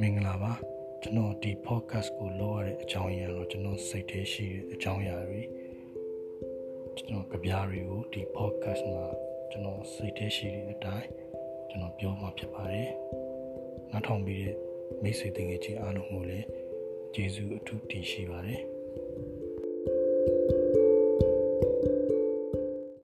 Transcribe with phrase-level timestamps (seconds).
[0.00, 0.52] မင်္ဂလာပါ
[1.02, 5.42] ကျွန်တော်ဒီ podcast ကိုလုပ်ရတဲ့အကြောင်းအရာတော့ကျွန်တော်စိတ်ထဲရှိတဲ့အကြောင်းအရာတွေ
[6.96, 9.06] ကျွန်တော်ကြပြားတွေကိုဒီ podcast မှာ
[9.50, 11.08] ကျွန်တော်စိတ်ထဲရှိတဲ့အတိုင်း
[11.68, 12.90] ကျွန်တော်ပြောမှာဖြစ်ပါတယ်
[13.92, 14.56] နောက်ထောင်ပြီးတဲ့
[15.02, 16.46] မိတ်ဆွေတငယ်ချင်းအားလုံးကိုလည်း
[17.14, 18.62] ကျေးဇူးအထူးတင်ရှိပါတယ်